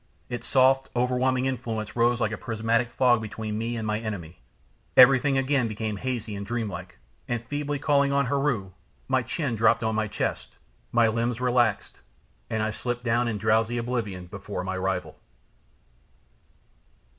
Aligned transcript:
Its 0.29 0.47
soft, 0.47 0.89
overwhelming 0.95 1.45
influence 1.45 1.95
rose 1.95 2.19
like 2.19 2.31
a 2.31 2.37
prismatic 2.39 2.89
fog 2.91 3.21
between 3.21 3.55
me 3.59 3.77
and 3.77 3.85
my 3.85 3.99
enemy, 3.99 4.39
everything 4.97 5.37
again 5.37 5.67
became 5.67 5.97
hazy 5.97 6.35
and 6.35 6.43
dreamlike, 6.43 6.97
and 7.27 7.45
feebly 7.45 7.77
calling 7.77 8.11
on 8.11 8.25
Heru, 8.25 8.71
my 9.07 9.21
chin 9.21 9.55
dropped 9.55 9.83
upon 9.83 9.93
my 9.93 10.07
chest, 10.07 10.55
my 10.91 11.07
limbs 11.07 11.39
relaxed, 11.39 11.99
and 12.49 12.63
I 12.63 12.71
slipped 12.71 13.03
down 13.03 13.27
in 13.27 13.37
drowsy 13.37 13.77
oblivion 13.77 14.25
before 14.25 14.63
my 14.63 14.75
rival. 14.75 15.19